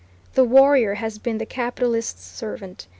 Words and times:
The 0.33 0.43
warrior 0.43 0.95
has 0.95 1.19
been 1.19 1.37
the 1.37 1.45
capitalists' 1.45 2.23
servant. 2.25 2.87